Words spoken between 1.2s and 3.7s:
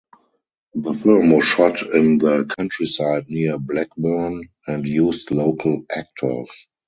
was shot in the countryside near